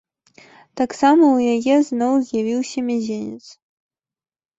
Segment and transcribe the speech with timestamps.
[0.79, 3.45] Таксама ў яе зноў з'явіўся мезенец.